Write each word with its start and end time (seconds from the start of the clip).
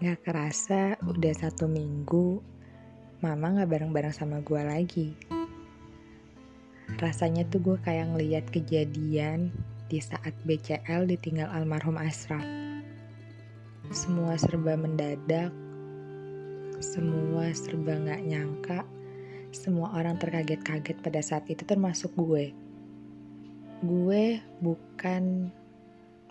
Gak 0.00 0.24
kerasa 0.24 0.96
udah 1.04 1.34
satu 1.36 1.68
minggu 1.68 2.40
Mama 3.20 3.60
gak 3.60 3.68
bareng-bareng 3.68 4.16
sama 4.16 4.40
gue 4.40 4.56
lagi. 4.64 5.12
Rasanya 6.96 7.44
tuh 7.52 7.60
gue 7.60 7.76
kayak 7.84 8.16
ngeliat 8.16 8.48
kejadian 8.48 9.52
Di 9.92 10.00
saat 10.00 10.32
BCL 10.48 11.04
ditinggal 11.04 11.52
almarhum 11.52 12.00
Asraf 12.00 12.40
Semua 13.92 14.40
serba 14.40 14.72
mendadak 14.72 15.52
Semua 16.80 17.52
serba 17.52 18.00
gak 18.00 18.24
nyangka 18.24 18.80
Semua 19.52 19.92
orang 20.00 20.16
terkaget-kaget 20.16 20.96
pada 21.04 21.20
saat 21.20 21.44
itu 21.52 21.60
termasuk 21.68 22.14
gue. 22.16 22.56
Gue 23.84 24.40
bukan 24.64 25.52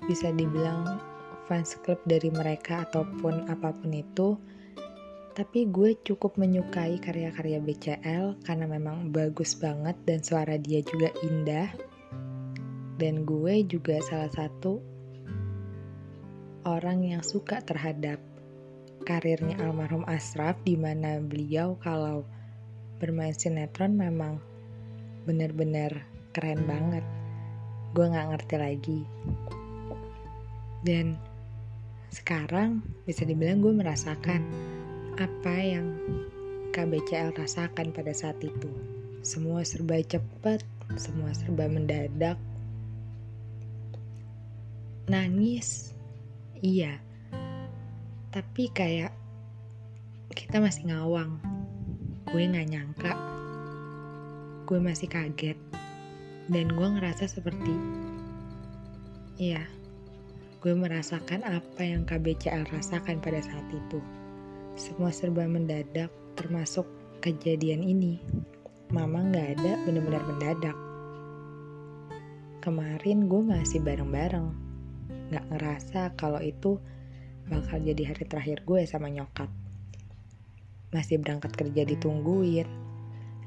bisa 0.07 0.33
dibilang 0.33 1.08
fans 1.49 1.73
club 1.81 1.97
dari 2.05 2.29
mereka 2.29 2.85
ataupun 2.85 3.49
apa 3.49 3.73
pun 3.73 3.89
itu 3.89 4.37
tapi 5.39 5.71
gue 5.71 5.95
cukup 6.03 6.35
menyukai 6.35 6.99
karya-karya 6.99 7.63
BCL 7.63 8.43
karena 8.43 8.65
memang 8.67 9.07
bagus 9.15 9.55
banget 9.55 9.95
dan 10.03 10.19
suara 10.19 10.59
dia 10.59 10.83
juga 10.83 11.15
indah. 11.23 11.71
Dan 12.99 13.23
gue 13.23 13.63
juga 13.63 14.03
salah 14.03 14.27
satu 14.35 14.83
orang 16.67 17.07
yang 17.07 17.23
suka 17.23 17.63
terhadap 17.63 18.19
karirnya 19.07 19.55
almarhum 19.63 20.03
Asraf 20.11 20.59
di 20.67 20.75
mana 20.75 21.23
beliau 21.23 21.79
kalau 21.79 22.27
bermain 22.99 23.31
sinetron 23.31 23.95
memang 23.95 24.43
benar-benar 25.23 26.03
keren 26.35 26.67
banget. 26.67 27.05
Gue 27.95 28.11
nggak 28.11 28.27
ngerti 28.35 28.55
lagi. 28.59 28.99
Dan 30.83 31.15
sekarang 32.09 32.81
bisa 33.05 33.21
dibilang 33.25 33.61
gue 33.61 33.73
merasakan 33.73 34.41
apa 35.21 35.55
yang 35.61 35.93
KBCL 36.73 37.37
rasakan 37.37 37.93
pada 37.93 38.13
saat 38.13 38.37
itu. 38.41 38.69
Semua 39.21 39.61
serba 39.61 39.99
cepat, 40.01 40.65
semua 40.97 41.33
serba 41.37 41.69
mendadak. 41.69 42.37
Nangis, 45.09 45.93
iya. 46.61 47.01
Tapi 48.29 48.69
kayak 48.69 49.13
kita 50.33 50.61
masih 50.61 50.93
ngawang. 50.93 51.41
Gue 52.29 52.45
gak 52.45 52.69
nyangka. 52.69 53.13
Gue 54.69 54.77
masih 54.77 55.09
kaget. 55.09 55.57
Dan 56.49 56.73
gue 56.73 56.87
ngerasa 56.97 57.29
seperti, 57.29 57.73
iya, 59.37 59.69
gue 60.59 60.75
merasakan 60.75 61.39
apa 61.47 61.87
yang 61.87 62.03
KBCL 62.03 62.67
rasakan 62.67 63.23
pada 63.23 63.39
saat 63.39 63.63
itu. 63.71 64.03
Semua 64.75 65.07
serba 65.07 65.47
mendadak, 65.47 66.11
termasuk 66.35 66.83
kejadian 67.23 67.79
ini. 67.79 68.19
Mama 68.91 69.23
nggak 69.23 69.47
ada, 69.55 69.79
bener-bener 69.87 70.19
mendadak. 70.27 70.75
Kemarin 72.59 73.31
gue 73.31 73.39
masih 73.39 73.79
bareng-bareng, 73.79 74.51
nggak 75.31 75.45
ngerasa 75.47 76.11
kalau 76.19 76.43
itu 76.43 76.75
bakal 77.47 77.79
jadi 77.79 78.11
hari 78.11 78.27
terakhir 78.27 78.59
gue 78.67 78.83
sama 78.83 79.07
nyokap. 79.07 79.47
Masih 80.91 81.23
berangkat 81.23 81.55
kerja 81.55 81.87
ditungguin, 81.87 82.67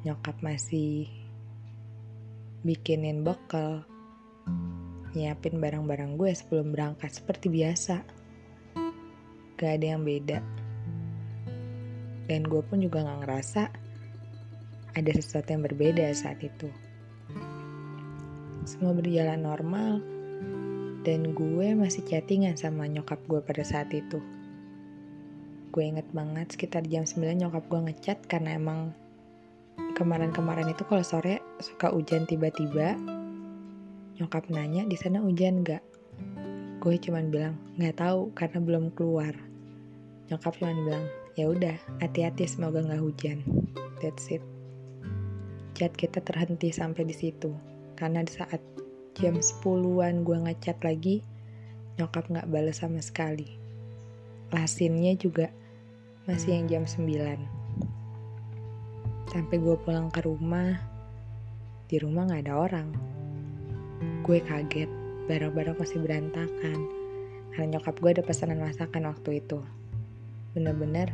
nyokap 0.08 0.40
masih 0.40 1.12
bikinin 2.64 3.20
bekal, 3.20 3.84
nyiapin 5.12 5.60
barang-barang 5.60 6.16
gue 6.16 6.30
sebelum 6.32 6.72
berangkat 6.72 7.12
seperti 7.12 7.52
biasa. 7.52 7.96
Gak 9.56 9.72
ada 9.78 9.86
yang 9.96 10.02
beda. 10.02 10.38
Dan 12.26 12.48
gue 12.48 12.62
pun 12.64 12.80
juga 12.80 13.04
gak 13.04 13.20
ngerasa 13.24 13.62
ada 14.92 15.10
sesuatu 15.12 15.48
yang 15.52 15.64
berbeda 15.64 16.08
saat 16.12 16.40
itu. 16.40 16.68
Semua 18.64 18.94
berjalan 18.94 19.40
normal 19.40 19.90
dan 21.02 21.34
gue 21.34 21.74
masih 21.74 22.06
chattingan 22.06 22.54
sama 22.54 22.86
nyokap 22.86 23.18
gue 23.26 23.42
pada 23.42 23.66
saat 23.66 23.90
itu. 23.90 24.22
Gue 25.72 25.88
inget 25.88 26.06
banget 26.12 26.52
sekitar 26.52 26.84
jam 26.86 27.08
9 27.08 27.42
nyokap 27.42 27.64
gue 27.66 27.80
ngechat 27.90 28.18
karena 28.28 28.60
emang 28.60 28.92
kemarin-kemarin 29.96 30.70
itu 30.70 30.84
kalau 30.86 31.02
sore 31.02 31.40
suka 31.58 31.90
hujan 31.90 32.28
tiba-tiba 32.28 32.94
Nyokap 34.20 34.52
nanya 34.52 34.84
di 34.84 34.92
sana 34.92 35.24
hujan 35.24 35.64
gak? 35.64 35.80
Gue 36.84 37.00
cuman 37.00 37.32
bilang 37.32 37.56
nggak 37.80 37.96
tahu 37.96 38.28
karena 38.36 38.60
belum 38.60 38.92
keluar. 38.92 39.32
Nyokap 40.28 40.60
cuman 40.60 40.76
bilang 40.84 41.08
ya 41.32 41.48
udah 41.48 41.72
hati-hati 42.04 42.44
semoga 42.44 42.84
nggak 42.84 43.00
hujan. 43.00 43.40
That's 44.04 44.28
it. 44.28 44.44
Chat 45.72 45.96
kita 45.96 46.20
terhenti 46.20 46.68
sampai 46.68 47.08
di 47.08 47.16
situ 47.16 47.56
karena 47.96 48.20
di 48.20 48.36
saat 48.36 48.60
jam 49.16 49.40
10-an 49.40 50.28
gue 50.28 50.38
ngechat 50.44 50.84
lagi 50.84 51.24
nyokap 51.96 52.28
nggak 52.28 52.52
balas 52.52 52.84
sama 52.84 53.00
sekali. 53.00 53.48
Lasinnya 54.52 55.16
juga 55.16 55.48
masih 56.28 56.60
yang 56.60 56.68
jam 56.68 56.84
9. 56.84 59.32
Sampai 59.32 59.56
gue 59.56 59.76
pulang 59.80 60.12
ke 60.12 60.20
rumah, 60.20 60.76
di 61.88 61.96
rumah 61.96 62.28
nggak 62.28 62.44
ada 62.44 62.60
orang 62.60 62.92
Gue 64.22 64.38
kaget, 64.42 64.90
barang-barang 65.26 65.76
masih 65.78 65.98
berantakan. 66.02 66.78
Karena 67.52 67.76
nyokap 67.76 67.98
gue 68.00 68.10
ada 68.16 68.22
pesanan 68.24 68.62
masakan 68.62 69.10
waktu 69.10 69.44
itu. 69.44 69.60
Bener-bener 70.56 71.12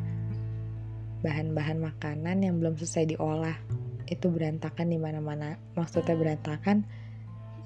bahan-bahan 1.25 1.82
makanan 1.82 2.47
yang 2.47 2.62
belum 2.62 2.78
selesai 2.78 3.16
diolah. 3.16 3.59
Itu 4.06 4.31
berantakan 4.31 4.93
di 4.93 4.99
mana-mana. 5.00 5.59
Maksudnya 5.75 6.15
berantakan 6.15 6.87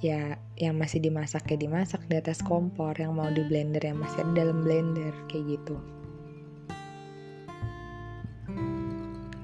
ya 0.03 0.35
yang 0.59 0.75
masih 0.75 0.99
dimasak 0.99 1.47
ya 1.47 1.57
dimasak 1.57 2.03
di 2.11 2.19
atas 2.19 2.43
kompor, 2.43 2.99
yang 2.99 3.15
mau 3.15 3.31
di 3.31 3.47
blender 3.47 3.87
yang 3.87 4.03
masih 4.03 4.27
ada 4.27 4.43
dalam 4.43 4.67
blender 4.67 5.15
kayak 5.31 5.59
gitu. 5.59 5.79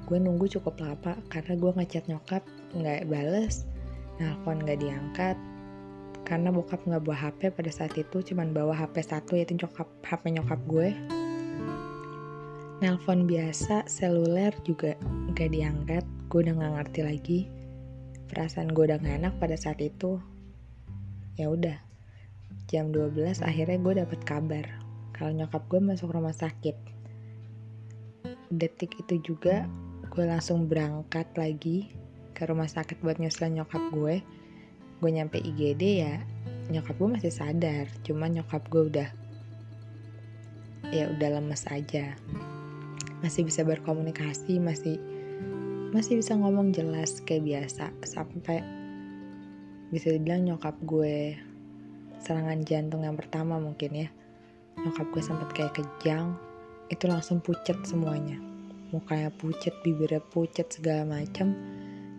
Gue 0.09 0.19
nunggu 0.19 0.51
cukup 0.59 0.81
lama 0.83 1.15
karena 1.31 1.53
gue 1.55 1.71
ngechat 1.79 2.05
nyokap 2.11 2.43
nggak 2.75 3.07
bales, 3.07 3.69
nelfon 4.19 4.65
nggak 4.67 4.81
diangkat, 4.83 5.37
karena 6.29 6.53
bokap 6.53 6.85
nggak 6.85 7.09
bawa 7.09 7.17
HP 7.17 7.57
pada 7.57 7.73
saat 7.73 7.97
itu 7.97 8.21
cuman 8.21 8.53
bawa 8.53 8.77
HP 8.77 9.01
satu 9.01 9.33
yaitu 9.41 9.57
nyokap 9.57 9.89
HP 10.05 10.37
nyokap 10.37 10.61
gue. 10.69 10.93
Nelpon 12.85 13.25
biasa 13.25 13.89
seluler 13.89 14.53
juga 14.63 14.95
gak 15.35 15.51
diangkat. 15.51 16.05
Gue 16.29 16.45
udah 16.45 16.55
nggak 16.55 16.75
ngerti 16.79 17.01
lagi. 17.01 17.41
Perasaan 18.29 18.71
gue 18.77 18.85
udah 18.87 19.01
gak 19.01 19.17
enak 19.25 19.35
pada 19.41 19.57
saat 19.57 19.81
itu. 19.81 20.21
Ya 21.41 21.49
udah 21.49 21.81
jam 22.69 22.93
12 22.93 23.41
akhirnya 23.41 23.81
gue 23.81 23.95
dapet 24.05 24.21
kabar 24.29 24.69
kalau 25.17 25.33
nyokap 25.33 25.65
gue 25.73 25.81
masuk 25.81 26.13
rumah 26.13 26.37
sakit. 26.37 26.77
Detik 28.53 29.01
itu 29.01 29.17
juga 29.25 29.65
gue 30.13 30.25
langsung 30.29 30.69
berangkat 30.69 31.25
lagi 31.41 31.89
ke 32.37 32.45
rumah 32.45 32.69
sakit 32.69 33.01
buat 33.01 33.17
nyusulin 33.17 33.65
nyokap 33.65 33.83
gue 33.91 34.21
gue 34.99 35.11
nyampe 35.15 35.39
IGD 35.39 35.83
ya 36.03 36.19
nyokap 36.69 37.01
gue 37.01 37.09
masih 37.19 37.33
sadar. 37.33 37.89
Cuma 38.05 38.29
nyokap 38.29 38.69
gue 38.69 38.83
udah 38.93 39.09
ya 40.93 41.09
udah 41.13 41.29
lemes 41.41 41.65
aja. 41.69 42.17
Masih 43.25 43.43
bisa 43.49 43.65
berkomunikasi 43.65 44.61
masih 44.61 45.01
masih 45.91 46.21
bisa 46.21 46.37
ngomong 46.37 46.77
jelas 46.77 47.25
kayak 47.25 47.45
biasa. 47.45 47.91
Sampai 48.05 48.61
bisa 49.89 50.13
dibilang 50.13 50.45
nyokap 50.45 50.77
gue 50.85 51.35
serangan 52.21 52.61
jantung 52.67 53.07
yang 53.07 53.17
pertama 53.17 53.57
mungkin 53.57 54.05
ya 54.05 54.09
nyokap 54.79 55.09
gue 55.15 55.23
sempat 55.25 55.49
kayak 55.57 55.81
kejang 55.81 56.37
itu 56.93 57.09
langsung 57.09 57.41
pucet 57.41 57.81
semuanya. 57.89 58.37
Mukanya 58.93 59.29
pucet 59.37 59.73
bibirnya 59.85 60.21
pucet 60.21 60.73
segala 60.73 61.05
macam 61.21 61.53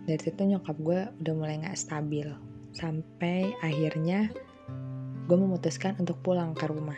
dari 0.09 0.17
situ 0.17 0.41
nyokap 0.41 0.77
gue 0.81 0.99
udah 1.21 1.33
mulai 1.37 1.61
nggak 1.61 1.77
stabil 1.77 2.48
sampai 2.73 3.53
akhirnya 3.61 4.29
gue 5.29 5.37
memutuskan 5.37 5.93
untuk 6.01 6.17
pulang 6.25 6.57
ke 6.57 6.65
rumah. 6.65 6.97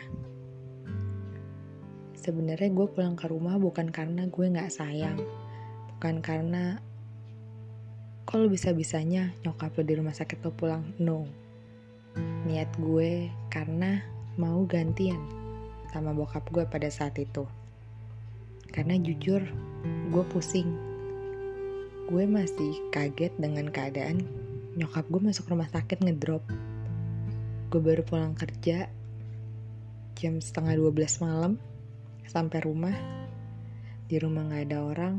Sebenarnya 2.16 2.70
gue 2.72 2.86
pulang 2.88 3.18
ke 3.18 3.28
rumah 3.28 3.60
bukan 3.60 3.92
karena 3.92 4.24
gue 4.30 4.46
nggak 4.46 4.72
sayang, 4.72 5.20
bukan 5.96 6.24
karena 6.24 6.80
kalau 8.22 8.48
bisa-bisanya 8.48 9.34
nyokap 9.44 9.76
lo 9.76 9.82
di 9.84 9.94
rumah 9.98 10.14
sakit 10.16 10.40
lo 10.40 10.54
pulang, 10.54 10.96
no. 10.96 11.28
Niat 12.48 12.72
gue 12.80 13.28
karena 13.52 14.00
mau 14.40 14.64
gantian 14.64 15.20
sama 15.92 16.16
bokap 16.16 16.48
gue 16.48 16.64
pada 16.64 16.88
saat 16.88 17.18
itu. 17.20 17.44
Karena 18.72 18.96
jujur, 18.96 19.44
gue 20.08 20.24
pusing. 20.32 20.72
Gue 22.08 22.24
masih 22.24 22.72
kaget 22.88 23.36
dengan 23.36 23.68
keadaan 23.68 24.24
nyokap 24.72 25.04
gue 25.12 25.20
masuk 25.20 25.52
rumah 25.52 25.68
sakit 25.68 26.00
ngedrop. 26.00 26.40
Gue 27.68 27.80
baru 27.80 28.00
pulang 28.08 28.32
kerja 28.32 28.88
jam 30.16 30.40
setengah 30.40 30.80
12 30.80 31.24
malam 31.24 31.60
sampai 32.24 32.64
rumah. 32.64 32.96
Di 34.08 34.16
rumah 34.16 34.48
nggak 34.48 34.64
ada 34.72 34.78
orang. 34.80 35.14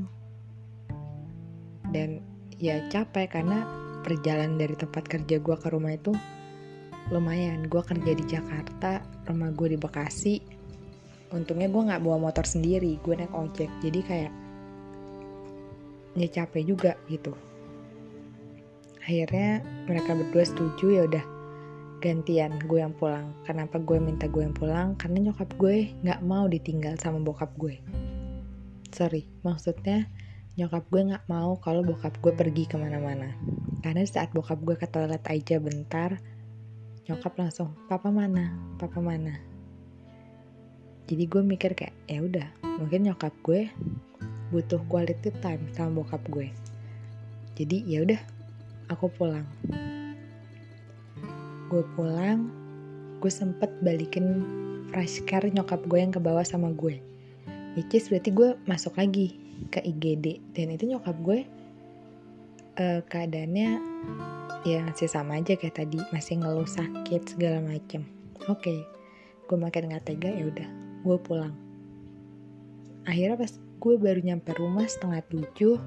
Dan 1.93 2.25
ya 2.57 2.81
capek 2.89 3.29
karena 3.29 3.61
perjalanan 4.01 4.57
dari 4.57 4.73
tempat 4.73 5.05
kerja 5.05 5.37
gue 5.37 5.55
ke 5.61 5.67
rumah 5.69 5.93
itu 5.93 6.17
lumayan. 7.13 7.69
Gue 7.69 7.85
kerja 7.85 8.09
di 8.09 8.25
Jakarta 8.25 9.05
rumah 9.29 9.53
gue 9.53 9.77
di 9.77 9.77
Bekasi. 9.77 10.41
Untungnya 11.29 11.69
gue 11.69 11.81
nggak 11.93 12.01
bawa 12.01 12.17
motor 12.17 12.45
sendiri 12.45 12.97
gue 12.97 13.13
naik 13.21 13.29
ojek. 13.29 13.69
Jadi 13.85 13.99
kayak 14.01 14.33
ya 16.17 16.27
capek 16.41 16.65
juga 16.65 16.97
gitu 17.05 17.52
akhirnya 19.03 19.59
mereka 19.83 20.15
berdua 20.15 20.47
setuju 20.47 20.85
ya 20.95 21.03
udah 21.11 21.25
gantian 21.99 22.59
gue 22.67 22.79
yang 22.83 22.91
pulang. 22.91 23.31
Kenapa 23.47 23.79
gue 23.79 23.95
minta 23.99 24.27
gue 24.27 24.43
yang 24.43 24.55
pulang? 24.55 24.99
Karena 24.99 25.31
nyokap 25.31 25.55
gue 25.55 25.91
nggak 26.03 26.19
mau 26.23 26.47
ditinggal 26.51 26.99
sama 26.99 27.19
bokap 27.19 27.51
gue. 27.59 27.79
Sorry 28.91 29.27
maksudnya 29.43 30.07
nyokap 30.59 30.87
gue 30.91 31.01
nggak 31.11 31.25
mau 31.31 31.55
kalau 31.59 31.83
bokap 31.83 32.15
gue 32.19 32.31
pergi 32.35 32.63
ke 32.67 32.75
mana-mana. 32.79 33.31
Karena 33.83 34.03
saat 34.07 34.31
bokap 34.31 34.59
gue 34.63 34.75
ke 34.75 34.87
toilet 34.87 35.23
aja 35.23 35.59
bentar 35.59 36.19
nyokap 37.07 37.35
langsung 37.35 37.75
papa 37.91 38.07
mana? 38.07 38.55
Papa 38.79 39.03
mana? 39.03 39.35
Jadi 41.07 41.23
gue 41.27 41.43
mikir 41.43 41.75
kayak 41.75 41.95
ya 42.07 42.23
udah 42.23 42.47
mungkin 42.79 43.11
nyokap 43.11 43.35
gue 43.43 43.67
butuh 44.51 44.79
quality 44.87 45.31
time 45.43 45.67
sama 45.75 46.03
bokap 46.03 46.23
gue. 46.31 46.47
Jadi 47.59 47.83
ya 47.87 48.03
udah 48.03 48.32
aku 48.89 49.07
pulang. 49.13 49.45
Gue 51.71 51.83
pulang 51.95 52.63
gue 53.23 53.31
sempet 53.31 53.71
balikin 53.79 54.43
fresh 54.91 55.23
care 55.23 55.47
nyokap 55.47 55.79
gue 55.87 55.95
yang 55.95 56.11
ke 56.11 56.19
bawah 56.19 56.43
sama 56.43 56.75
gue. 56.75 56.99
Which 57.79 57.95
is 57.95 58.11
berarti 58.11 58.35
gue 58.35 58.59
masuk 58.67 58.99
lagi 58.99 59.39
ke 59.71 59.79
IGD 59.79 60.43
dan 60.51 60.75
itu 60.75 60.91
nyokap 60.91 61.15
gue 61.23 61.47
uh, 62.83 62.99
keadaannya 63.07 63.79
ya 64.67 64.79
masih 64.83 65.07
sama 65.07 65.39
aja 65.39 65.55
kayak 65.55 65.79
tadi. 65.79 66.03
Masih 66.11 66.43
ngeluh 66.43 66.67
sakit 66.67 67.39
segala 67.39 67.63
macem. 67.63 68.03
Oke 68.51 68.59
okay. 68.59 68.79
gue 69.47 69.55
makin 69.55 69.87
nggak 69.87 70.03
tega 70.03 70.27
ya 70.27 70.43
udah 70.51 70.69
gue 71.07 71.17
pulang. 71.23 71.55
Akhirnya 73.07 73.39
pas 73.39 73.55
gue 73.55 73.95
baru 73.95 74.19
nyampe 74.19 74.51
rumah 74.59 74.83
setengah 74.83 75.23
tujuh 75.31 75.79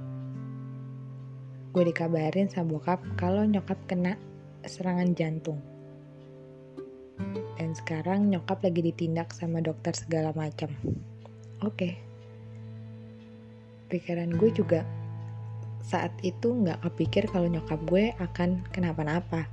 gue 1.76 1.92
dikabarin 1.92 2.48
sama 2.48 2.80
bokap 2.80 3.04
kalau 3.20 3.44
nyokap 3.44 3.76
kena 3.84 4.16
serangan 4.64 5.12
jantung. 5.12 5.60
Dan 7.60 7.76
sekarang 7.76 8.32
nyokap 8.32 8.64
lagi 8.64 8.80
ditindak 8.80 9.36
sama 9.36 9.60
dokter 9.60 9.92
segala 9.92 10.32
macam. 10.32 10.72
Oke. 11.60 11.76
Okay. 11.76 11.92
pikiran 13.92 14.32
gue 14.40 14.48
juga 14.56 14.88
saat 15.84 16.16
itu 16.24 16.48
nggak 16.48 16.80
kepikir 16.80 17.28
kalau 17.28 17.44
nyokap 17.44 17.76
gue 17.84 18.16
akan 18.24 18.64
kenapa-napa. 18.72 19.44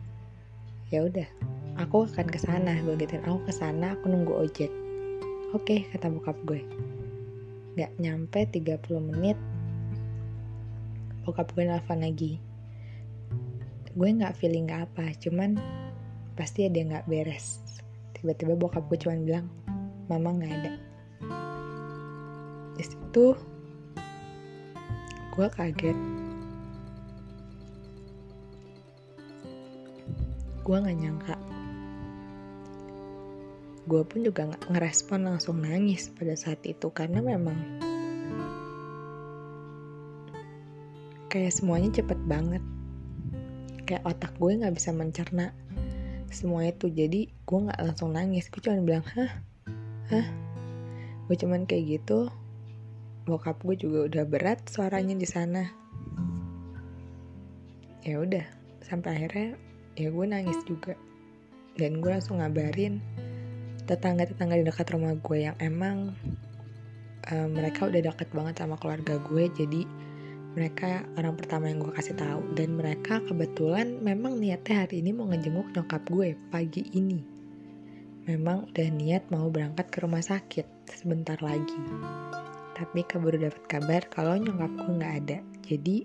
Ya 0.96 1.04
udah 1.04 1.28
aku 1.76 2.08
akan 2.08 2.32
ke 2.32 2.40
sana. 2.40 2.80
Gue 2.88 2.96
gituin 3.04 3.20
aku 3.28 3.52
ke 3.52 3.54
sana 3.54 4.00
aku 4.00 4.08
nunggu 4.08 4.48
ojek. 4.48 4.72
Oke 5.52 5.84
okay, 5.84 5.92
kata 5.92 6.08
bokap 6.08 6.40
gue. 6.48 6.64
Gak 7.76 7.92
nyampe 8.00 8.48
30 8.48 8.80
menit 9.12 9.36
Bokap 11.24 11.56
gue 11.56 11.64
nelfon 11.64 12.04
lagi. 12.04 12.40
Gue 13.94 14.10
gak 14.18 14.42
feeling 14.42 14.66
gak 14.66 14.90
apa 14.90 15.14
Cuman 15.22 15.56
pasti 16.36 16.68
ada 16.68 16.78
yang 16.78 16.92
gak 16.92 17.08
beres. 17.08 17.64
Tiba-tiba 18.16 18.60
bokap 18.60 18.88
gue 18.92 19.00
cuman 19.00 19.20
bilang 19.24 19.48
Mama 20.12 20.36
gak 20.44 20.52
ada. 20.52 20.72
Di 22.76 22.84
situ 22.84 23.36
Gue 25.34 25.48
kaget. 25.50 25.98
Gue 30.62 30.78
gak 30.78 30.98
nyangka. 31.00 31.36
Gue 33.84 34.00
pun 34.08 34.24
juga 34.24 34.48
nggak 34.48 34.72
ngerespon 34.72 35.28
langsung 35.28 35.60
nangis 35.60 36.08
pada 36.16 36.40
saat 36.40 36.64
itu 36.64 36.88
karena 36.96 37.20
memang 37.20 37.83
kayak 41.34 41.50
semuanya 41.50 41.90
cepet 41.90 42.20
banget. 42.30 42.62
Kayak 43.90 44.06
otak 44.06 44.38
gue 44.38 44.54
nggak 44.54 44.78
bisa 44.78 44.94
mencerna 44.94 45.50
semua 46.30 46.70
itu. 46.70 46.94
Jadi 46.94 47.34
gue 47.34 47.60
nggak 47.66 47.82
langsung 47.82 48.14
nangis. 48.14 48.54
Gue 48.54 48.62
cuma 48.62 48.78
bilang 48.86 49.02
hah? 49.18 49.42
Hah? 50.14 50.28
Gue 51.26 51.34
cuman 51.34 51.66
kayak 51.66 51.98
gitu 51.98 52.30
bokap 53.26 53.66
gue 53.66 53.74
juga 53.80 54.00
udah 54.14 54.24
berat 54.30 54.62
suaranya 54.70 55.18
di 55.18 55.26
sana. 55.26 55.74
Ya 58.06 58.22
udah 58.22 58.46
sampai 58.86 59.18
akhirnya 59.18 59.58
ya 59.98 60.14
gue 60.14 60.26
nangis 60.30 60.62
juga. 60.70 60.94
Dan 61.74 61.98
gue 61.98 62.14
langsung 62.14 62.46
ngabarin 62.46 63.02
tetangga-tetangga 63.90 64.62
di 64.62 64.70
dekat 64.70 64.86
rumah 64.94 65.18
gue 65.18 65.50
yang 65.50 65.58
emang 65.58 66.14
uh, 67.26 67.48
mereka 67.50 67.90
udah 67.90 68.14
deket 68.14 68.30
banget 68.30 68.62
sama 68.62 68.78
keluarga 68.78 69.18
gue. 69.18 69.50
Jadi 69.50 70.03
mereka 70.54 71.02
orang 71.18 71.34
pertama 71.34 71.66
yang 71.66 71.82
gue 71.82 71.94
kasih 71.94 72.14
tahu. 72.14 72.42
Dan 72.54 72.78
mereka 72.78 73.22
kebetulan 73.26 73.98
memang 74.06 74.38
niatnya 74.38 74.86
hari 74.86 75.02
ini 75.02 75.10
mau 75.10 75.26
ngejenguk 75.26 75.74
nyokap 75.74 76.04
gue 76.14 76.38
pagi 76.54 76.86
ini. 76.94 77.22
Memang 78.30 78.70
udah 78.72 78.88
niat 78.94 79.28
mau 79.34 79.50
berangkat 79.50 79.90
ke 79.90 79.98
rumah 80.06 80.22
sakit 80.22 80.94
sebentar 80.94 81.36
lagi. 81.42 81.82
Tapi 82.78 83.02
keburu 83.06 83.42
dapat 83.42 83.64
kabar 83.66 84.02
kalau 84.14 84.38
nyokap 84.38 84.72
gue 84.78 84.94
nggak 84.94 85.16
ada. 85.26 85.38
Jadi 85.66 85.98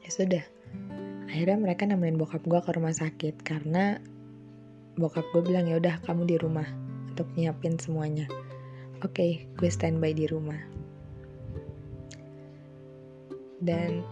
ya 0.00 0.10
sudah. 0.10 0.44
Akhirnya 1.28 1.60
mereka 1.60 1.84
nemenin 1.84 2.16
bokap 2.16 2.40
gue 2.40 2.60
ke 2.64 2.70
rumah 2.72 2.96
sakit 2.96 3.44
karena 3.44 4.00
bokap 4.96 5.28
gue 5.36 5.44
bilang 5.44 5.68
ya 5.68 5.76
udah 5.76 6.00
kamu 6.08 6.24
di 6.24 6.36
rumah 6.40 6.66
untuk 7.12 7.28
nyiapin 7.36 7.76
semuanya. 7.76 8.24
Oke 9.04 9.12
okay, 9.12 9.32
gue 9.60 9.68
standby 9.68 10.16
di 10.16 10.24
rumah 10.24 10.75
dan 13.60 14.04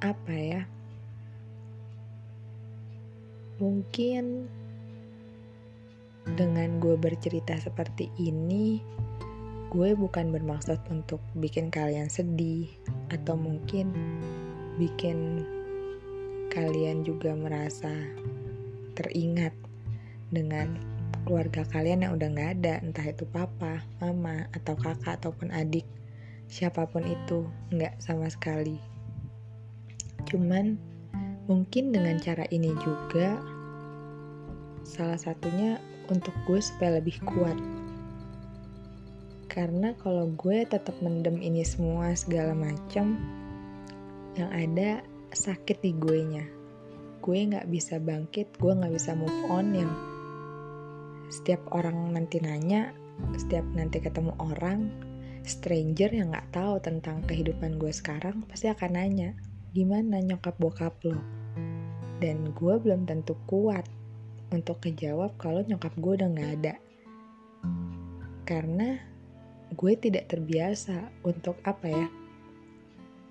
apa 0.00 0.34
ya? 0.34 0.62
Mungkin 3.56 4.48
dengan 6.36 6.82
gue 6.82 6.98
bercerita 6.98 7.54
seperti 7.56 8.10
ini 8.18 8.82
gue 9.70 9.94
bukan 9.94 10.30
bermaksud 10.30 10.78
untuk 10.90 11.22
bikin 11.38 11.70
kalian 11.70 12.10
sedih 12.10 12.70
atau 13.10 13.34
mungkin 13.34 13.90
bikin 14.78 15.42
kalian 16.50 17.02
juga 17.02 17.34
merasa 17.34 17.92
teringat 18.96 19.52
dengan 20.30 20.78
keluarga 21.26 21.66
kalian 21.66 22.06
yang 22.06 22.12
udah 22.14 22.28
nggak 22.30 22.50
ada, 22.62 22.74
entah 22.80 23.06
itu 23.06 23.26
papa, 23.26 23.82
mama, 23.98 24.46
atau 24.54 24.78
kakak 24.78 25.18
ataupun 25.18 25.50
adik, 25.50 25.84
siapa 26.46 26.86
pun 26.86 27.02
itu 27.06 27.46
nggak 27.74 27.98
sama 27.98 28.30
sekali. 28.30 28.78
Cuman 30.26 30.78
mungkin 31.46 31.94
dengan 31.94 32.18
cara 32.18 32.46
ini 32.50 32.74
juga 32.82 33.38
salah 34.86 35.18
satunya 35.18 35.78
untuk 36.10 36.34
gue 36.46 36.58
supaya 36.62 36.98
lebih 36.98 37.18
kuat. 37.26 37.58
Karena 39.50 39.96
kalau 39.98 40.30
gue 40.36 40.68
tetap 40.68 40.94
mendem 41.00 41.40
ini 41.40 41.64
semua 41.64 42.12
segala 42.12 42.52
macam, 42.52 43.16
yang 44.36 44.52
ada 44.52 45.00
sakit 45.32 45.80
di 45.80 45.96
gue 45.96 46.20
nya. 46.28 46.44
Gue 47.24 47.42
nggak 47.48 47.66
bisa 47.72 47.96
bangkit, 47.98 48.52
gue 48.60 48.72
nggak 48.74 48.94
bisa 48.94 49.16
move 49.16 49.40
on 49.48 49.72
yang 49.72 49.90
setiap 51.26 51.58
orang 51.74 52.14
nanti 52.14 52.38
nanya 52.38 52.94
setiap 53.34 53.66
nanti 53.74 53.98
ketemu 53.98 54.30
orang 54.38 54.92
stranger 55.46 56.10
yang 56.10 56.34
nggak 56.34 56.50
tahu 56.50 56.82
tentang 56.82 57.22
kehidupan 57.24 57.78
gue 57.78 57.94
sekarang 57.94 58.42
pasti 58.50 58.66
akan 58.66 58.98
nanya 58.98 59.38
gimana 59.70 60.18
nyokap 60.18 60.58
bokap 60.58 60.98
lo? 61.06 61.16
Dan 62.18 62.50
gue 62.50 62.74
belum 62.82 63.06
tentu 63.06 63.38
kuat 63.46 63.86
untuk 64.50 64.82
kejawab 64.82 65.38
kalau 65.38 65.62
nyokap 65.62 65.94
gue 65.94 66.12
udah 66.18 66.28
nggak 66.34 66.52
ada. 66.60 66.74
Karena 68.42 68.98
gue 69.70 69.92
tidak 69.94 70.26
terbiasa 70.34 71.10
untuk 71.22 71.58
apa 71.62 71.86
ya 71.86 72.08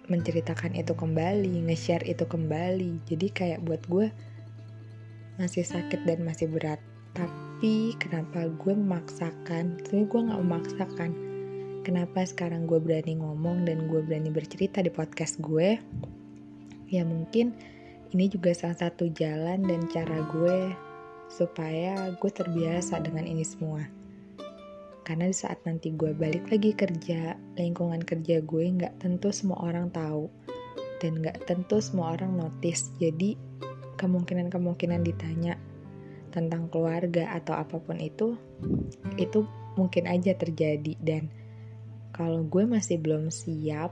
menceritakan 0.05 0.77
itu 0.77 0.93
kembali 0.93 1.65
nge-share 1.67 2.05
itu 2.05 2.23
kembali. 2.23 3.03
Jadi 3.09 3.27
kayak 3.33 3.65
buat 3.65 3.81
gue 3.89 4.07
masih 5.41 5.65
sakit 5.65 6.05
dan 6.07 6.23
masih 6.23 6.47
berat. 6.47 6.79
Tapi 7.17 7.97
kenapa 7.97 8.45
gue 8.47 8.73
memaksakan? 8.75 9.81
Tapi 9.81 10.03
gue 10.05 10.21
gak 10.29 10.41
memaksakan 10.45 11.24
kenapa 11.85 12.25
sekarang 12.25 12.65
gue 12.65 12.81
berani 12.81 13.21
ngomong 13.21 13.69
dan 13.69 13.85
gue 13.85 14.01
berani 14.01 14.33
bercerita 14.33 14.81
di 14.81 14.89
podcast 14.89 15.37
gue? 15.37 15.77
Ya 16.89 17.05
mungkin 17.05 17.53
ini 18.09 18.25
juga 18.25 18.57
salah 18.57 18.89
satu 18.89 19.05
jalan 19.13 19.61
dan 19.69 19.85
cara 19.93 20.25
gue 20.33 20.73
supaya 21.29 22.09
gue 22.17 22.31
terbiasa 22.33 23.05
dengan 23.05 23.29
ini 23.29 23.45
semua. 23.45 23.85
Karena 25.05 25.29
di 25.29 25.37
saat 25.37 25.61
nanti 25.69 25.93
gue 25.93 26.17
balik 26.17 26.49
lagi 26.49 26.73
kerja 26.73 27.37
lingkungan 27.53 28.01
kerja 28.01 28.41
gue 28.41 28.65
nggak 28.65 29.05
tentu 29.05 29.29
semua 29.29 29.61
orang 29.61 29.93
tahu 29.93 30.25
dan 31.05 31.21
nggak 31.21 31.45
tentu 31.45 31.77
semua 31.77 32.17
orang 32.17 32.33
notice. 32.33 32.89
Jadi 32.97 33.37
kemungkinan-kemungkinan 34.01 35.05
ditanya 35.05 35.53
tentang 36.33 36.65
keluarga 36.73 37.29
atau 37.37 37.53
apa 37.53 37.77
pun 37.77 38.01
itu 38.01 38.33
itu 39.21 39.45
mungkin 39.77 40.09
aja 40.09 40.33
terjadi 40.33 40.97
dan 40.99 41.29
kalau 42.15 42.47
gue 42.47 42.63
masih 42.63 42.95
belum 43.03 43.27
siap 43.27 43.91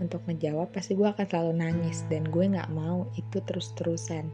untuk 0.00 0.24
menjawab 0.24 0.72
pasti 0.72 0.96
gue 0.96 1.04
akan 1.04 1.28
selalu 1.28 1.52
nangis 1.60 2.00
dan 2.08 2.24
gue 2.24 2.48
nggak 2.48 2.72
mau 2.72 3.04
itu 3.20 3.44
terus-terusan. 3.44 4.24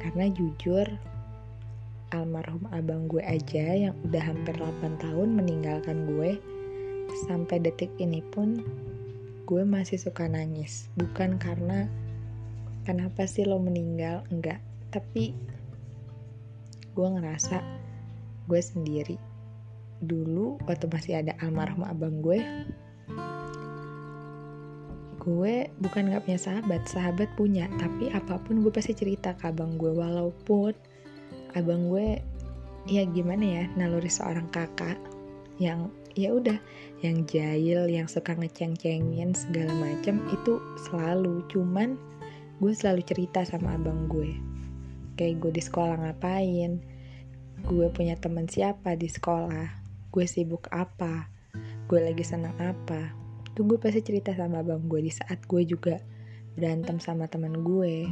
Karena 0.00 0.32
jujur 0.32 0.88
almarhum 2.16 2.64
abang 2.72 3.04
gue 3.04 3.20
aja 3.20 3.76
yang 3.76 3.94
udah 4.08 4.22
hampir 4.24 4.56
8 4.56 4.96
tahun 4.96 5.28
meninggalkan 5.36 6.08
gue 6.08 6.40
sampai 7.28 7.60
detik 7.60 7.92
ini 8.00 8.24
pun 8.32 8.64
gue 9.44 9.60
masih 9.60 10.00
suka 10.00 10.24
nangis. 10.24 10.88
Bukan 10.96 11.36
karena 11.36 11.84
kenapa 12.88 13.28
sih 13.28 13.44
lo 13.44 13.60
meninggal 13.60 14.24
enggak. 14.32 14.64
Tapi 14.88 15.36
gue 16.96 17.08
ngerasa 17.12 17.60
gue 18.48 18.60
sendiri 18.64 19.33
dulu 20.02 20.58
waktu 20.66 20.86
masih 20.90 21.22
ada 21.22 21.32
almarhum 21.38 21.86
abang 21.86 22.18
gue 22.24 22.42
gue 25.24 25.72
bukan 25.80 26.12
gak 26.12 26.28
punya 26.28 26.36
sahabat, 26.36 26.84
sahabat 26.84 27.32
punya, 27.32 27.64
tapi 27.80 28.12
apa 28.12 28.36
pun 28.44 28.60
gue 28.60 28.68
pasti 28.68 28.92
cerita 28.92 29.32
ke 29.32 29.48
abang 29.48 29.80
gue 29.80 29.88
walaupun 29.88 30.76
abang 31.56 31.88
gue 31.88 32.20
ya 32.84 33.08
gimana 33.08 33.40
ya 33.40 33.64
naluri 33.72 34.12
seorang 34.12 34.44
kakak 34.52 35.00
yang 35.56 35.88
ya 36.12 36.28
udah 36.28 36.60
yang 37.00 37.24
jahil 37.24 37.88
yang 37.88 38.04
suka 38.04 38.36
ngeceng-cengin 38.36 39.32
segala 39.32 39.72
macam 39.80 40.20
itu 40.28 40.60
selalu 40.84 41.40
cuman 41.48 41.96
gue 42.60 42.72
selalu 42.76 43.00
cerita 43.08 43.48
sama 43.48 43.80
abang 43.80 44.04
gue. 44.12 44.36
Kayak 45.16 45.40
gue 45.40 45.52
di 45.56 45.62
sekolah 45.64 46.04
ngapain 46.04 46.84
gue 47.64 47.86
punya 47.96 48.12
teman 48.20 48.44
siapa 48.44 48.92
di 48.92 49.08
sekolah 49.08 49.83
gue 50.14 50.24
sibuk 50.30 50.70
apa 50.70 51.26
gue 51.90 51.98
lagi 51.98 52.22
senang 52.22 52.54
apa 52.62 53.10
tuh 53.58 53.66
gue 53.66 53.78
pasti 53.82 54.06
cerita 54.06 54.30
sama 54.30 54.62
abang 54.62 54.86
gue 54.86 55.02
di 55.02 55.10
saat 55.10 55.42
gue 55.50 55.66
juga 55.66 55.98
berantem 56.54 57.02
sama 57.02 57.26
teman 57.26 57.66
gue 57.66 58.06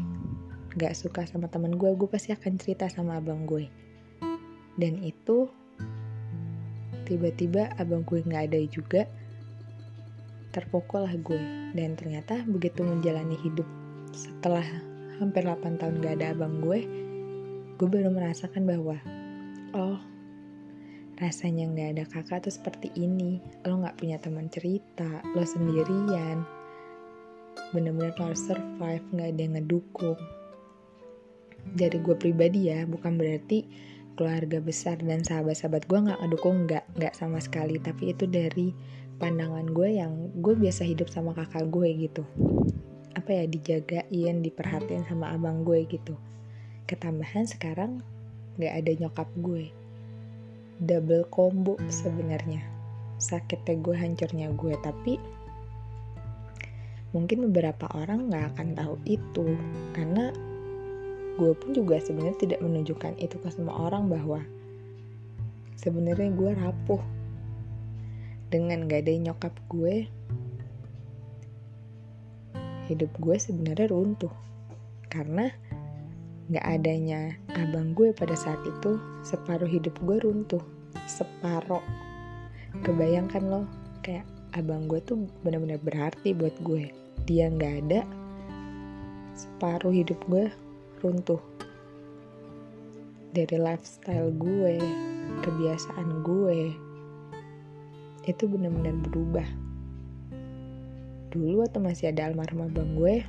gak 0.75 0.97
suka 0.97 1.28
sama 1.28 1.47
teman 1.47 1.76
gue 1.76 1.90
gue 1.94 2.09
pasti 2.09 2.32
akan 2.32 2.56
cerita 2.56 2.88
sama 2.88 3.21
abang 3.21 3.44
gue. 3.44 3.68
Dan 4.80 5.04
itu 5.04 5.52
tiba-tiba 7.04 7.76
abang 7.76 8.09
gue 8.09 8.25
nggak 8.25 8.44
ada 8.49 8.59
juga 8.73 9.04
terpukul 10.56 11.04
lah 11.04 11.14
gue. 11.21 11.40
Dan 11.76 11.92
ternyata 11.94 12.40
begitu 12.49 12.80
menjalani 12.80 13.37
hidup 13.44 13.68
setelah 14.16 14.64
hampir 15.21 15.44
8 15.44 15.80
tahun 15.80 16.00
gak 16.02 16.14
ada 16.21 16.26
abang 16.37 16.61
gue 16.61 16.85
gue 17.80 17.88
baru 17.88 18.12
merasakan 18.12 18.68
bahwa 18.68 18.97
oh 19.73 19.97
rasanya 21.21 21.69
nggak 21.69 21.88
ada 21.99 22.04
kakak 22.09 22.49
tuh 22.49 22.54
seperti 22.54 22.88
ini. 22.97 23.42
Lo 23.69 23.81
nggak 23.83 24.00
punya 24.00 24.16
teman 24.16 24.49
cerita 24.49 25.21
lo 25.37 25.45
sendirian. 25.45 26.45
Bener-bener 27.76 28.16
lo 28.16 28.33
harus 28.33 28.49
survive 28.49 29.04
nggak 29.12 29.28
ada 29.37 29.40
yang 29.40 29.54
ngedukung. 29.61 30.19
Dari 31.62 31.99
gue 32.00 32.16
pribadi 32.16 32.73
ya 32.73 32.88
bukan 32.88 33.21
berarti 33.21 33.69
keluarga 34.12 34.61
besar 34.61 35.00
dan 35.00 35.25
sahabat-sahabat 35.25 35.88
gue 35.88 35.99
nggak 36.11 36.21
ngedukung 36.21 36.57
nggak 36.64 36.85
nggak 36.97 37.14
sama 37.14 37.38
sekali. 37.42 37.76
Tapi 37.76 38.16
itu 38.16 38.25
dari 38.25 38.73
pandangan 39.21 39.69
gue 39.69 39.88
yang 40.00 40.33
gue 40.40 40.54
biasa 40.57 40.88
hidup 40.88 41.12
sama 41.12 41.37
kakak 41.37 41.69
gue 41.69 42.09
gitu. 42.09 42.25
Apa 43.12 43.31
ya 43.37 43.45
dijagain 43.45 44.40
diperhatiin 44.40 45.04
sama 45.04 45.31
abang 45.37 45.62
gue 45.62 45.85
gitu. 45.87 46.16
Ketambahan 46.88 47.45
sekarang 47.45 48.00
nggak 48.57 48.75
ada 48.85 48.92
nyokap 48.97 49.28
gue 49.40 49.81
double 50.82 51.22
combo 51.30 51.78
sebenarnya. 51.86 52.62
Sakitnya 53.22 53.78
gue 53.78 53.94
hancurnya 53.94 54.50
gue 54.50 54.74
tapi 54.82 55.14
mungkin 57.14 57.46
beberapa 57.50 57.86
orang 57.94 58.28
nggak 58.28 58.44
akan 58.56 58.68
tahu 58.74 58.94
itu. 59.06 59.54
Karena 59.94 60.34
gue 61.38 61.52
pun 61.54 61.70
juga 61.70 62.02
sebenarnya 62.02 62.38
tidak 62.42 62.60
menunjukkan 62.60 63.14
itu 63.22 63.38
ke 63.38 63.48
semua 63.54 63.88
orang 63.88 64.10
bahwa 64.10 64.42
sebenarnya 65.78 66.34
gue 66.34 66.50
rapuh. 66.58 67.02
Dengan 68.52 68.84
gak 68.84 69.08
ada 69.08 69.16
nyokap 69.16 69.54
gue 69.72 70.04
hidup 72.92 73.08
gue 73.16 73.36
sebenarnya 73.40 73.88
runtuh. 73.88 74.34
Karena 75.08 75.48
Gak 76.50 76.68
adanya 76.68 77.38
abang 77.54 77.94
gue 77.94 78.10
pada 78.10 78.34
saat 78.34 78.58
itu, 78.66 78.98
separuh 79.23 79.71
hidup 79.71 79.95
gue 80.02 80.19
runtuh. 80.23 80.62
Separuh. 81.07 81.83
Kebayangkan 82.83 83.43
lo, 83.47 83.62
kayak 84.02 84.26
abang 84.52 84.91
gue 84.91 85.00
tuh 85.00 85.31
benar-benar 85.47 85.81
berarti 85.81 86.37
buat 86.37 86.55
gue. 86.61 86.93
Dia 87.25 87.49
gak 87.49 87.87
ada, 87.87 88.02
separuh 89.33 89.95
hidup 89.95 90.19
gue 90.29 90.50
runtuh. 91.00 91.41
Dari 93.33 93.57
lifestyle 93.57 94.29
gue, 94.37 94.76
kebiasaan 95.41 96.21
gue, 96.21 96.59
itu 98.29 98.45
benar-benar 98.45 98.95
berubah. 99.09 99.49
Dulu 101.33 101.64
waktu 101.64 101.79
masih 101.81 102.12
ada 102.12 102.29
almarhum 102.29 102.69
abang 102.69 102.93
gue, 102.93 103.25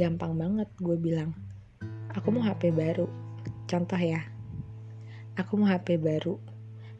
gampang 0.00 0.32
banget 0.32 0.68
gue 0.80 0.96
bilang, 0.96 1.36
aku 2.16 2.32
mau 2.32 2.40
HP 2.40 2.72
baru. 2.72 3.27
Contoh 3.68 4.00
ya, 4.00 4.24
aku 5.36 5.60
mau 5.60 5.68
HP 5.68 6.00
baru, 6.00 6.40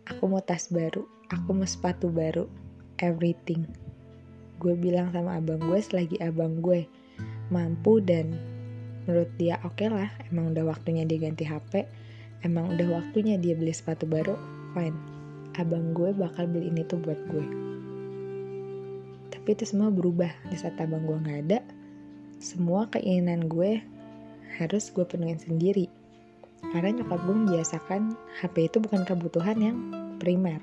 aku 0.05 0.29
mau 0.29 0.45
tas 0.45 0.69
baru, 0.69 1.09
aku 1.33 1.57
mau 1.57 1.65
sepatu 1.65 2.13
baru, 2.13 2.45
everything. 3.01 3.65
Gue 4.61 4.77
bilang 4.77 5.09
sama 5.17 5.41
abang 5.41 5.65
gue 5.65 5.81
selagi 5.81 6.21
abang 6.21 6.61
gue 6.61 6.85
mampu 7.49 8.05
dan 8.05 8.37
menurut 9.09 9.33
dia 9.41 9.57
oke 9.65 9.81
okay 9.81 9.89
lah, 9.89 10.13
emang 10.29 10.53
udah 10.53 10.69
waktunya 10.69 11.09
dia 11.09 11.17
ganti 11.17 11.49
HP, 11.49 11.89
emang 12.45 12.77
udah 12.77 13.01
waktunya 13.01 13.41
dia 13.41 13.57
beli 13.57 13.73
sepatu 13.73 14.05
baru, 14.05 14.37
fine. 14.77 14.99
Abang 15.57 15.97
gue 15.97 16.13
bakal 16.13 16.53
beli 16.53 16.69
ini 16.69 16.85
tuh 16.85 17.01
buat 17.01 17.17
gue. 17.33 17.47
Tapi 19.33 19.49
itu 19.57 19.65
semua 19.65 19.89
berubah 19.89 20.29
di 20.53 20.61
saat 20.61 20.77
abang 20.77 21.09
gue 21.09 21.17
gak 21.17 21.41
ada. 21.49 21.65
Semua 22.45 22.85
keinginan 22.93 23.49
gue 23.49 23.81
harus 24.61 24.93
gue 24.93 25.09
penuhin 25.09 25.41
sendiri. 25.41 25.98
Karena 26.69 27.01
nyokap 27.01 27.21
gue 27.25 27.37
membiasakan 27.37 28.13
HP 28.45 28.69
itu 28.69 28.79
bukan 28.85 29.09
kebutuhan 29.09 29.57
yang 29.57 29.79
primer. 30.21 30.61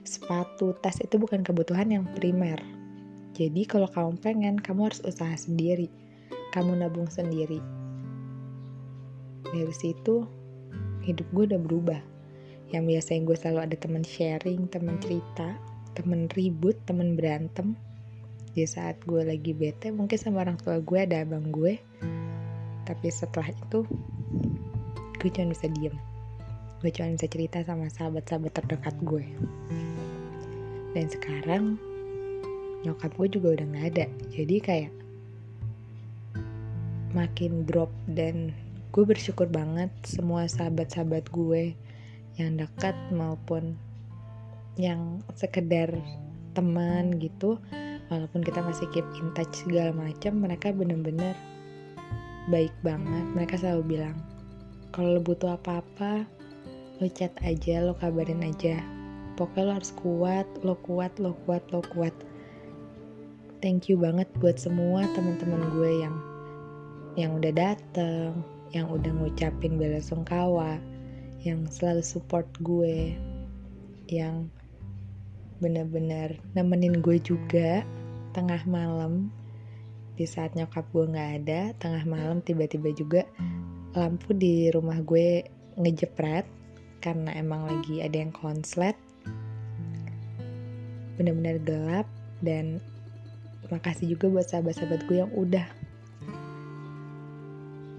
Sepatu, 0.00 0.72
tas 0.80 0.96
itu 1.04 1.20
bukan 1.20 1.44
kebutuhan 1.44 1.92
yang 1.92 2.04
primer. 2.16 2.56
Jadi 3.36 3.68
kalau 3.68 3.88
kamu 3.88 4.16
pengen, 4.20 4.54
kamu 4.56 4.88
harus 4.88 5.04
usaha 5.04 5.32
sendiri. 5.36 5.92
Kamu 6.56 6.80
nabung 6.80 7.08
sendiri. 7.08 7.60
Dari 9.52 9.74
situ, 9.76 10.24
hidup 11.04 11.28
gue 11.36 11.44
udah 11.52 11.60
berubah. 11.60 12.00
Yang 12.72 12.84
biasanya 12.96 13.20
gue 13.28 13.36
selalu 13.36 13.60
ada 13.60 13.76
teman 13.76 14.04
sharing, 14.04 14.72
teman 14.72 14.96
cerita, 15.04 15.52
teman 15.92 16.32
ribut, 16.32 16.80
teman 16.88 17.12
berantem. 17.12 17.76
Di 18.56 18.64
saat 18.64 19.00
gue 19.04 19.20
lagi 19.20 19.52
bete, 19.52 19.92
mungkin 19.92 20.16
sama 20.16 20.44
orang 20.44 20.56
tua 20.56 20.80
gue 20.80 20.98
ada 21.00 21.20
abang 21.20 21.52
gue 21.52 21.76
tapi 22.82 23.08
setelah 23.08 23.50
itu 23.50 23.86
gue 25.22 25.30
cuma 25.30 25.54
bisa 25.54 25.70
diem. 25.70 25.94
Gue 26.82 26.90
cuma 26.90 27.14
bisa 27.14 27.30
cerita 27.30 27.62
sama 27.62 27.86
sahabat-sahabat 27.86 28.52
terdekat 28.58 28.94
gue. 29.06 29.22
Dan 30.98 31.06
sekarang 31.06 31.78
nyokap 32.82 33.14
gue 33.14 33.38
juga 33.38 33.54
udah 33.54 33.66
gak 33.70 33.86
ada. 33.94 34.06
Jadi 34.34 34.56
kayak 34.58 34.92
makin 37.14 37.62
drop 37.62 37.94
dan 38.10 38.50
gue 38.90 39.04
bersyukur 39.06 39.46
banget 39.46 39.94
semua 40.02 40.50
sahabat-sahabat 40.50 41.30
gue 41.30 41.78
yang 42.34 42.58
dekat 42.58 42.98
maupun 43.14 43.78
yang 44.74 45.22
sekedar 45.38 45.92
teman 46.56 47.14
gitu 47.22 47.62
walaupun 48.10 48.42
kita 48.42 48.58
masih 48.64 48.88
keep 48.90 49.06
in 49.20 49.30
touch 49.36 49.64
segala 49.64 49.94
macam 49.94 50.42
mereka 50.42 50.74
bener-bener 50.74 51.38
baik 52.50 52.74
banget. 52.82 53.24
Mereka 53.38 53.54
selalu 53.60 53.96
bilang 53.96 54.31
kalau 54.92 55.16
lo 55.16 55.20
butuh 55.24 55.56
apa-apa 55.56 56.28
lo 57.00 57.08
chat 57.10 57.32
aja 57.42 57.82
lo 57.82 57.96
kabarin 57.96 58.44
aja. 58.46 58.78
Pokoknya 59.34 59.64
lo 59.64 59.72
harus 59.80 59.92
kuat 59.96 60.46
lo 60.62 60.76
kuat 60.84 61.16
lo 61.18 61.32
kuat 61.48 61.64
lo 61.72 61.80
kuat. 61.90 62.14
Thank 63.64 63.88
you 63.88 63.96
banget 63.98 64.28
buat 64.38 64.60
semua 64.60 65.08
teman-teman 65.16 65.72
gue 65.72 65.92
yang 66.04 66.16
yang 67.16 67.30
udah 67.36 67.52
dateng 67.52 68.44
yang 68.72 68.88
udah 68.88 69.12
ngucapin 69.12 69.76
bela 69.76 70.00
sungkawa 70.00 70.80
yang 71.44 71.66
selalu 71.68 72.00
support 72.00 72.48
gue 72.62 73.16
yang 74.08 74.48
bener-bener 75.58 76.36
nemenin 76.52 77.00
gue 77.00 77.16
juga 77.18 77.82
tengah 78.36 78.60
malam. 78.68 79.32
Di 80.12 80.28
saat 80.28 80.52
nyokap 80.52 80.84
gue 80.92 81.08
nggak 81.08 81.30
ada 81.42 81.60
tengah 81.80 82.04
malam 82.04 82.44
tiba-tiba 82.44 82.92
juga 82.92 83.24
lampu 83.92 84.32
di 84.32 84.72
rumah 84.72 84.96
gue 85.04 85.44
ngejepret 85.76 86.48
karena 87.04 87.34
emang 87.36 87.68
lagi 87.68 88.00
ada 88.00 88.16
yang 88.16 88.32
konslet. 88.32 88.96
Bener-bener 91.20 91.60
gelap 91.60 92.08
dan 92.40 92.80
makasih 93.68 94.16
juga 94.16 94.32
buat 94.32 94.46
sahabat-sahabat 94.48 95.04
gue 95.08 95.16
yang 95.20 95.32
udah 95.36 95.66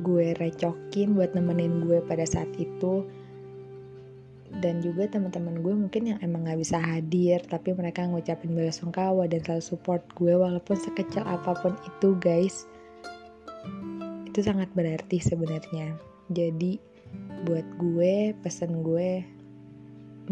gue 0.03 0.35
recokin 0.35 1.15
buat 1.15 1.31
nemenin 1.37 1.85
gue 1.85 2.01
pada 2.09 2.25
saat 2.25 2.49
itu. 2.57 3.05
Dan 4.53 4.85
juga 4.85 5.09
teman-teman 5.09 5.65
gue 5.65 5.73
mungkin 5.73 6.13
yang 6.13 6.19
emang 6.21 6.45
gak 6.45 6.61
bisa 6.61 6.77
hadir 6.77 7.41
tapi 7.49 7.73
mereka 7.73 8.05
ngucapin 8.05 8.53
bela 8.53 8.69
sungkawa 8.69 9.25
dan 9.25 9.41
selalu 9.41 9.65
support 9.65 10.05
gue 10.13 10.29
walaupun 10.29 10.77
sekecil 10.77 11.25
apa 11.25 11.57
pun 11.57 11.73
itu 11.89 12.13
guys 12.21 12.69
itu 14.33 14.41
sangat 14.41 14.73
berarti 14.73 15.21
sebenarnya 15.21 15.93
jadi 16.33 16.81
buat 17.45 17.67
gue 17.77 18.33
pesan 18.41 18.81
gue 18.81 19.21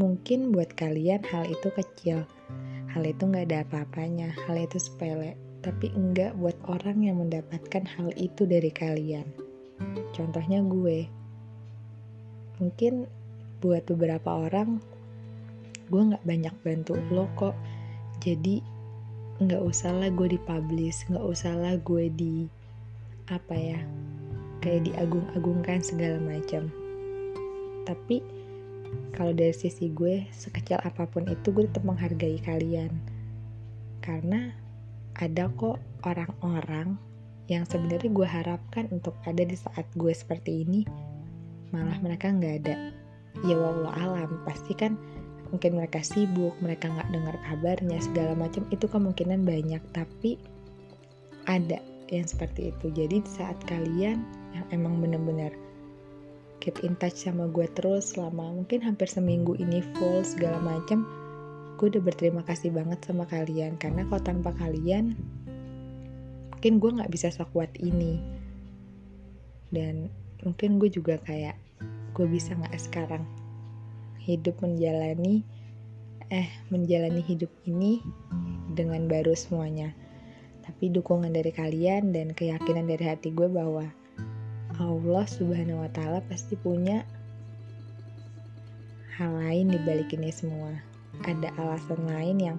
mungkin 0.01 0.49
buat 0.49 0.73
kalian 0.73 1.21
hal 1.29 1.45
itu 1.45 1.69
kecil 1.77 2.25
hal 2.89 3.03
itu 3.05 3.21
nggak 3.21 3.53
ada 3.53 3.61
apa-apanya 3.61 4.33
hal 4.49 4.57
itu 4.57 4.81
sepele 4.81 5.37
tapi 5.61 5.93
enggak 5.93 6.33
buat 6.41 6.57
orang 6.65 7.05
yang 7.05 7.21
mendapatkan 7.21 7.85
hal 7.85 8.09
itu 8.17 8.49
dari 8.49 8.73
kalian 8.73 9.29
Contohnya 10.11 10.59
gue. 10.61 11.07
Mungkin 12.61 13.09
buat 13.61 13.85
beberapa 13.89 14.29
orang, 14.49 14.81
gue 15.89 16.01
gak 16.13 16.25
banyak 16.25 16.55
bantu 16.61 16.97
lo 17.09 17.25
kok. 17.37 17.55
Jadi 18.21 18.61
gak 19.41 19.61
usah 19.61 19.97
lah 19.97 20.09
gue 20.13 20.37
dipublish, 20.37 21.09
gak 21.09 21.25
usah 21.25 21.57
lah 21.57 21.75
gue 21.81 22.11
di 22.13 22.45
apa 23.31 23.55
ya, 23.55 23.79
kayak 24.59 24.91
diagung-agungkan 24.91 25.79
segala 25.79 26.19
macam. 26.19 26.67
Tapi 27.87 28.19
kalau 29.15 29.31
dari 29.31 29.55
sisi 29.55 29.87
gue, 29.89 30.27
sekecil 30.35 30.77
apa 30.83 31.07
pun 31.07 31.23
itu 31.31 31.49
gue 31.55 31.65
tetap 31.65 31.87
menghargai 31.87 32.37
kalian. 32.43 32.91
Karena 34.03 34.51
ada 35.15 35.47
kok 35.55 35.79
orang-orang 36.03 36.99
yang 37.51 37.67
sebenarnya 37.67 38.11
gue 38.11 38.27
harapkan 38.27 38.85
untuk 38.95 39.15
ada 39.27 39.43
di 39.43 39.59
saat 39.59 39.83
gue 39.99 40.13
seperti 40.15 40.63
ini 40.63 40.87
malah 41.75 41.99
mereka 41.99 42.31
nggak 42.31 42.55
ada 42.63 42.75
ya 43.43 43.55
wallah 43.59 43.91
alam 43.99 44.39
pasti 44.47 44.71
kan 44.71 44.95
mungkin 45.51 45.75
mereka 45.75 45.99
sibuk 45.99 46.55
mereka 46.63 46.87
nggak 46.87 47.11
dengar 47.11 47.35
kabarnya 47.43 47.99
segala 47.99 48.39
macam 48.39 48.63
itu 48.71 48.87
kemungkinan 48.87 49.43
banyak 49.43 49.83
tapi 49.91 50.39
ada 51.43 51.83
yang 52.11 52.27
seperti 52.27 52.75
itu. 52.75 52.91
Jadi 52.91 53.23
di 53.23 53.31
saat 53.31 53.57
kalian 53.65 54.21
yang 54.51 54.65
emang 54.75 54.99
bener-bener 54.99 55.55
keep 56.59 56.83
in 56.85 56.93
touch 56.99 57.25
sama 57.25 57.49
gue 57.49 57.65
terus 57.73 58.13
selama 58.13 58.53
mungkin 58.53 58.83
hampir 58.85 59.09
seminggu 59.09 59.57
ini 59.57 59.81
full 59.97 60.21
segala 60.21 60.61
macam 60.61 61.07
gue 61.79 61.97
udah 61.97 62.03
berterima 62.03 62.45
kasih 62.45 62.69
banget 62.69 63.01
sama 63.01 63.25
kalian. 63.25 63.79
Karena 63.79 64.05
kalau 64.05 64.21
tanpa 64.21 64.51
kalian 64.53 65.17
mungkin 66.53 66.77
gue 66.77 66.91
nggak 67.01 67.09
bisa 67.09 67.33
sekuat 67.33 67.73
ini. 67.81 68.21
Dan 69.71 70.11
mungkin 70.43 70.77
gue 70.77 70.91
juga 70.91 71.17
kayak 71.25 71.57
gue 72.11 72.27
bisa 72.27 72.53
nggak 72.53 72.75
sekarang 72.77 73.23
hidup 74.21 74.53
menjalani 74.61 75.41
eh 76.29 76.47
menjalani 76.69 77.23
hidup 77.25 77.49
ini 77.65 78.03
dengan 78.77 79.09
baru 79.09 79.33
semuanya 79.33 79.91
tapi 80.61 80.93
dukungan 80.93 81.33
dari 81.33 81.49
kalian 81.49 82.13
dan 82.13 82.33
keyakinan 82.37 82.85
dari 82.85 83.05
hati 83.09 83.33
gue 83.33 83.49
bahwa 83.49 83.89
Allah 84.81 85.25
subhanahu 85.27 85.83
wa 85.83 85.91
ta'ala 85.93 86.23
pasti 86.25 86.57
punya 86.57 87.05
hal 89.21 89.37
lain 89.37 89.69
di 89.69 89.79
balik 89.83 90.15
ini 90.17 90.33
semua. 90.33 90.73
Ada 91.21 91.53
alasan 91.59 92.01
lain 92.09 92.37
yang 92.41 92.57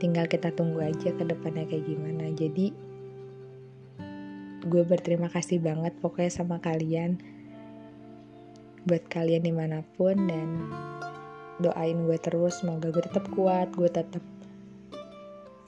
tinggal 0.00 0.24
kita 0.24 0.48
tunggu 0.54 0.80
aja 0.80 1.12
ke 1.12 1.24
depannya 1.26 1.68
kayak 1.68 1.84
gimana. 1.84 2.32
Jadi 2.32 2.72
gue 4.66 4.82
berterima 4.86 5.28
kasih 5.28 5.60
banget 5.60 5.92
pokoknya 6.00 6.32
sama 6.32 6.56
kalian. 6.62 7.20
Buat 8.86 9.10
kalian 9.10 9.42
di 9.44 9.52
mana 9.52 9.82
pun 9.98 10.14
dan 10.30 10.70
doain 11.60 12.06
gue 12.06 12.18
terus. 12.22 12.62
Semoga 12.62 12.88
gue 12.94 13.02
tetap 13.04 13.28
kuat 13.34 13.74
gue 13.74 13.90
tetap 13.90 14.22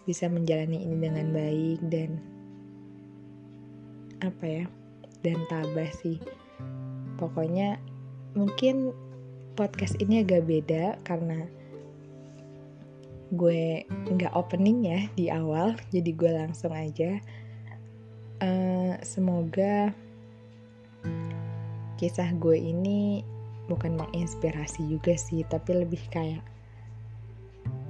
bisa 0.09 0.25
menjalani 0.25 0.88
ini 0.88 0.97
dengan 0.97 1.29
baik 1.37 1.85
dan 1.92 2.16
apa 4.25 4.44
ya 4.49 4.64
dan 5.21 5.37
tabah 5.53 5.92
sih. 6.01 6.16
Pokoknya 7.21 7.77
mungkin 8.33 8.97
podcast 9.53 10.01
ini 10.01 10.25
agak 10.25 10.49
beda 10.49 10.97
karena 11.05 11.44
gue 13.37 13.85
nggak 14.09 14.33
opening 14.33 14.88
ya 14.88 15.05
di 15.12 15.29
awal 15.29 15.77
jadi 15.92 16.11
gue 16.16 16.33
langsung 16.33 16.73
aja. 16.73 17.21
Uh, 18.40 18.97
semoga 19.05 19.92
kisah 22.01 22.33
gue 22.38 22.57
ini 22.57 23.27
bukan 23.68 23.99
menginspirasi 24.01 24.88
juga 24.88 25.18
sih 25.18 25.44
tapi 25.44 25.85
lebih 25.85 26.01
kayak 26.09 26.40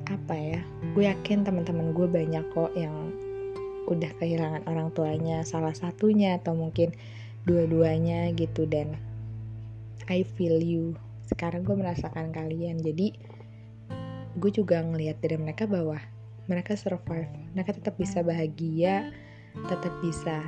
apa 0.09 0.35
ya 0.35 0.61
gue 0.97 1.05
yakin 1.05 1.45
teman-teman 1.45 1.93
gue 1.93 2.09
banyak 2.09 2.45
kok 2.53 2.73
yang 2.73 3.13
udah 3.89 4.13
kehilangan 4.21 4.69
orang 4.69 4.93
tuanya 4.93 5.41
salah 5.49 5.73
satunya 5.73 6.37
atau 6.37 6.53
mungkin 6.53 6.93
dua-duanya 7.49 8.29
gitu. 8.37 8.69
Dan 8.69 9.01
I 10.13 10.23
feel 10.37 10.61
you. 10.61 10.93
Sekarang 11.25 11.65
gue 11.65 11.73
merasakan 11.73 12.31
kalian. 12.31 12.85
Jadi 12.85 13.17
gue 14.37 14.51
juga 14.53 14.85
ngelihat 14.85 15.25
dari 15.25 15.41
mereka 15.41 15.65
bahwa 15.65 15.97
mereka 16.47 16.77
survive. 16.77 17.33
Mereka 17.57 17.81
tetap 17.81 17.97
bisa 17.97 18.21
bahagia 18.21 19.09
tetap 19.59 19.91
bisa 19.99 20.39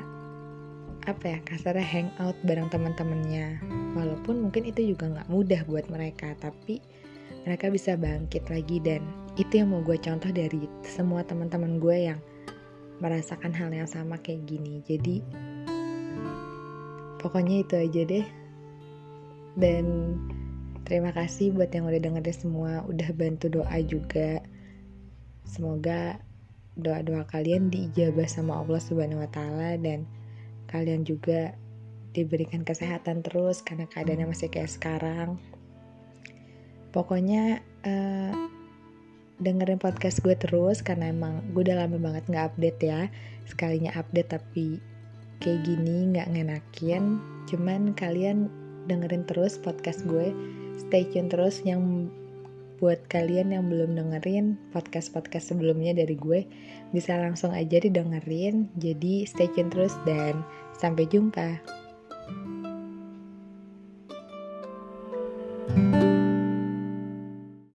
apa 1.08 1.24
ya 1.34 1.38
kasarnya 1.42 1.82
hangout 1.82 2.36
bareng 2.44 2.68
teman-temannya. 2.70 3.58
Walaupun 3.96 4.44
mungkin 4.44 4.68
itu 4.68 4.94
juga 4.94 5.08
nggak 5.10 5.32
mudah 5.32 5.64
buat 5.66 5.88
mereka 5.88 6.36
tapi 6.38 6.84
mereka 7.44 7.72
bisa 7.72 7.96
bangkit 7.96 8.48
lagi 8.52 8.78
dan 8.80 9.00
itu 9.38 9.62
yang 9.62 9.72
mau 9.72 9.80
gue 9.80 9.96
contoh 9.96 10.28
dari 10.28 10.68
semua 10.84 11.24
teman-teman 11.24 11.80
gue 11.80 11.96
yang 12.12 12.20
merasakan 13.00 13.56
hal 13.56 13.72
yang 13.72 13.88
sama 13.88 14.20
kayak 14.20 14.44
gini. 14.44 14.84
Jadi 14.84 15.24
pokoknya 17.18 17.64
itu 17.64 17.74
aja 17.80 18.02
deh. 18.04 18.26
Dan 19.56 19.84
terima 20.84 21.10
kasih 21.10 21.56
buat 21.56 21.72
yang 21.72 21.88
udah 21.88 22.00
dengerin 22.00 22.36
semua 22.36 22.84
udah 22.86 23.10
bantu 23.16 23.48
doa 23.48 23.78
juga. 23.82 24.44
Semoga 25.48 26.20
doa-doa 26.78 27.26
kalian 27.26 27.72
diijabah 27.72 28.28
sama 28.30 28.60
Allah 28.62 28.78
Subhanahu 28.78 29.24
wa 29.24 29.30
taala 29.32 29.74
dan 29.80 30.06
kalian 30.70 31.02
juga 31.02 31.56
diberikan 32.10 32.62
kesehatan 32.62 33.22
terus 33.26 33.62
karena 33.62 33.88
keadaannya 33.90 34.30
masih 34.30 34.52
kayak 34.52 34.70
sekarang. 34.70 35.40
Pokoknya 36.90 37.62
uh, 37.86 38.32
dengerin 39.40 39.80
podcast 39.80 40.20
gue 40.20 40.36
terus 40.36 40.84
karena 40.84 41.08
emang 41.08 41.40
gue 41.56 41.64
udah 41.64 41.86
lama 41.86 41.96
banget 41.96 42.24
nggak 42.28 42.46
update 42.54 42.80
ya. 42.82 43.00
Sekalinya 43.48 43.94
update 43.96 44.36
tapi 44.36 44.78
kayak 45.40 45.64
gini 45.64 46.12
nggak 46.14 46.28
ngenakin. 46.30 47.18
Cuman 47.48 47.96
kalian 47.96 48.50
dengerin 48.86 49.24
terus 49.24 49.56
podcast 49.56 50.04
gue. 50.04 50.34
Stay 50.76 51.04
tune 51.08 51.28
terus 51.28 51.60
yang 51.62 52.10
buat 52.80 53.04
kalian 53.12 53.52
yang 53.52 53.68
belum 53.68 53.92
dengerin 53.92 54.56
podcast-podcast 54.72 55.52
sebelumnya 55.52 55.92
dari 55.92 56.16
gue 56.16 56.48
bisa 56.96 57.12
langsung 57.20 57.52
aja 57.52 57.76
didengerin 57.76 58.72
jadi 58.80 59.28
stay 59.28 59.52
tune 59.52 59.68
terus 59.68 59.92
dan 60.08 60.40
sampai 60.80 61.04
jumpa 61.04 61.60